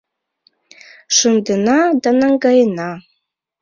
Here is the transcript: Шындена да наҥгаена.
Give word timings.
Шындена 1.17 1.79
да 2.03 2.09
наҥгаена. 2.19 2.89